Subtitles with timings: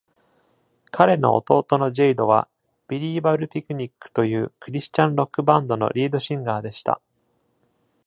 [0.89, 2.49] 彼の弟のジェイドは、
[2.89, 6.99] ビリーバブルピクニックというクリスチャンロックバンドのリードシンガーでした。